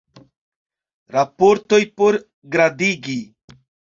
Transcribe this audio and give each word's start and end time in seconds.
Raportoj 1.15 1.79
por 1.99 2.17
gradigi. 2.57 3.19